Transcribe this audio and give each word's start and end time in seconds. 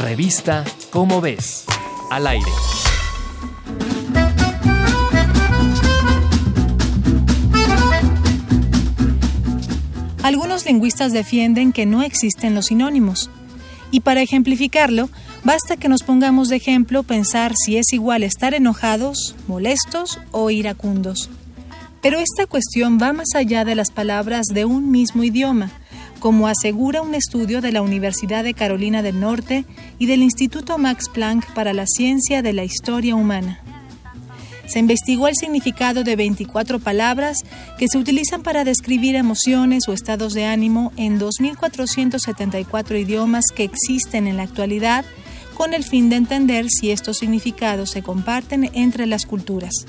Revista 0.00 0.64
Cómo 0.90 1.20
ves, 1.20 1.64
al 2.10 2.28
aire. 2.28 2.46
Algunos 10.22 10.64
lingüistas 10.66 11.12
defienden 11.12 11.72
que 11.72 11.84
no 11.84 12.02
existen 12.02 12.54
los 12.54 12.66
sinónimos. 12.66 13.28
Y 13.90 14.00
para 14.00 14.22
ejemplificarlo, 14.22 15.10
basta 15.42 15.76
que 15.76 15.88
nos 15.88 16.04
pongamos 16.04 16.48
de 16.48 16.56
ejemplo 16.56 17.02
pensar 17.02 17.54
si 17.56 17.76
es 17.76 17.92
igual 17.92 18.22
estar 18.22 18.54
enojados, 18.54 19.34
molestos 19.48 20.20
o 20.30 20.50
iracundos. 20.50 21.28
Pero 22.02 22.20
esta 22.20 22.46
cuestión 22.46 22.98
va 23.02 23.12
más 23.12 23.34
allá 23.34 23.64
de 23.64 23.74
las 23.74 23.90
palabras 23.90 24.46
de 24.46 24.64
un 24.64 24.92
mismo 24.92 25.24
idioma, 25.24 25.72
como 26.18 26.48
asegura 26.48 27.02
un 27.02 27.14
estudio 27.14 27.60
de 27.60 27.72
la 27.72 27.82
Universidad 27.82 28.44
de 28.44 28.54
Carolina 28.54 29.02
del 29.02 29.20
Norte 29.20 29.64
y 29.98 30.06
del 30.06 30.22
Instituto 30.22 30.78
Max 30.78 31.08
Planck 31.08 31.52
para 31.54 31.72
la 31.72 31.86
Ciencia 31.86 32.42
de 32.42 32.52
la 32.52 32.64
Historia 32.64 33.14
Humana. 33.14 33.60
Se 34.66 34.78
investigó 34.78 35.28
el 35.28 35.34
significado 35.34 36.04
de 36.04 36.14
24 36.14 36.78
palabras 36.78 37.38
que 37.78 37.88
se 37.88 37.96
utilizan 37.96 38.42
para 38.42 38.64
describir 38.64 39.16
emociones 39.16 39.88
o 39.88 39.94
estados 39.94 40.34
de 40.34 40.44
ánimo 40.44 40.92
en 40.96 41.18
2.474 41.18 43.00
idiomas 43.00 43.46
que 43.54 43.64
existen 43.64 44.26
en 44.26 44.36
la 44.36 44.42
actualidad 44.42 45.06
con 45.54 45.72
el 45.72 45.84
fin 45.84 46.10
de 46.10 46.16
entender 46.16 46.66
si 46.68 46.90
estos 46.90 47.16
significados 47.16 47.90
se 47.90 48.02
comparten 48.02 48.70
entre 48.74 49.06
las 49.06 49.24
culturas. 49.24 49.86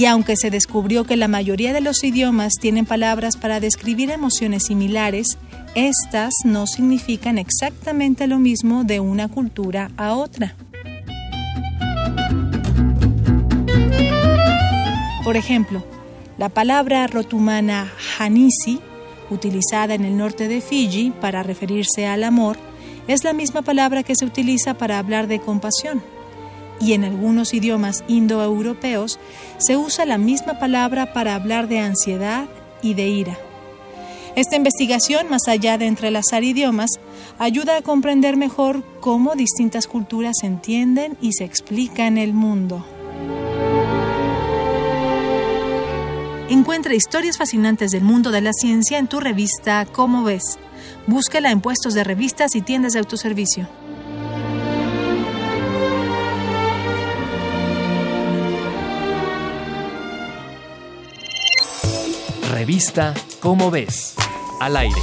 Y 0.00 0.06
aunque 0.06 0.34
se 0.34 0.50
descubrió 0.50 1.04
que 1.04 1.18
la 1.18 1.28
mayoría 1.28 1.74
de 1.74 1.82
los 1.82 2.02
idiomas 2.04 2.54
tienen 2.58 2.86
palabras 2.86 3.36
para 3.36 3.60
describir 3.60 4.10
emociones 4.10 4.62
similares, 4.66 5.36
estas 5.74 6.32
no 6.42 6.66
significan 6.66 7.36
exactamente 7.36 8.26
lo 8.26 8.38
mismo 8.38 8.84
de 8.84 8.98
una 9.00 9.28
cultura 9.28 9.90
a 9.98 10.14
otra. 10.14 10.54
Por 15.22 15.36
ejemplo, 15.36 15.84
la 16.38 16.48
palabra 16.48 17.06
rotumana 17.06 17.92
hanisi, 18.18 18.80
utilizada 19.28 19.92
en 19.92 20.06
el 20.06 20.16
norte 20.16 20.48
de 20.48 20.62
Fiji 20.62 21.12
para 21.20 21.42
referirse 21.42 22.06
al 22.06 22.24
amor, 22.24 22.56
es 23.06 23.22
la 23.22 23.34
misma 23.34 23.60
palabra 23.60 24.02
que 24.02 24.16
se 24.16 24.24
utiliza 24.24 24.72
para 24.72 24.98
hablar 24.98 25.26
de 25.26 25.42
compasión. 25.42 26.02
Y 26.80 26.94
en 26.94 27.04
algunos 27.04 27.52
idiomas 27.52 28.02
indoeuropeos 28.08 29.18
se 29.58 29.76
usa 29.76 30.06
la 30.06 30.18
misma 30.18 30.58
palabra 30.58 31.12
para 31.12 31.34
hablar 31.34 31.68
de 31.68 31.78
ansiedad 31.78 32.46
y 32.82 32.94
de 32.94 33.08
ira. 33.08 33.38
Esta 34.36 34.56
investigación, 34.56 35.28
más 35.28 35.48
allá 35.48 35.76
de 35.76 35.86
entrelazar 35.86 36.44
idiomas, 36.44 36.90
ayuda 37.38 37.76
a 37.76 37.82
comprender 37.82 38.36
mejor 38.36 38.84
cómo 39.00 39.34
distintas 39.34 39.86
culturas 39.86 40.36
entienden 40.42 41.18
y 41.20 41.32
se 41.32 41.44
explican 41.44 42.16
el 42.16 42.32
mundo. 42.32 42.86
Encuentra 46.48 46.94
historias 46.94 47.38
fascinantes 47.38 47.90
del 47.90 48.02
mundo 48.02 48.30
de 48.30 48.40
la 48.40 48.52
ciencia 48.52 48.98
en 48.98 49.08
tu 49.08 49.20
revista 49.20 49.86
Cómo 49.86 50.24
ves. 50.24 50.58
Búsquela 51.06 51.50
en 51.50 51.60
puestos 51.60 51.94
de 51.94 52.04
revistas 52.04 52.54
y 52.54 52.60
tiendas 52.60 52.92
de 52.92 53.00
autoservicio. 53.00 53.68
Revista 62.60 63.14
Cómo 63.40 63.70
ves, 63.70 64.14
al 64.60 64.76
aire. 64.76 65.00